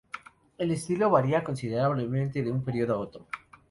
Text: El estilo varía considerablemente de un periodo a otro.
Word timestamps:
El 0.57 0.71
estilo 0.71 1.11
varía 1.11 1.43
considerablemente 1.43 2.41
de 2.41 2.51
un 2.51 2.63
periodo 2.63 2.95
a 2.95 2.97
otro. 2.97 3.27